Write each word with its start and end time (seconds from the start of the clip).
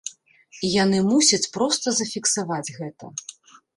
І 0.67 0.69
яны 0.83 1.01
мусяць 1.09 1.51
проста 1.57 1.87
зафіксаваць 1.99 2.67
гэта. 2.79 3.11